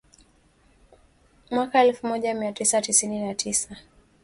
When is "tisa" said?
2.53-2.81, 3.35-3.75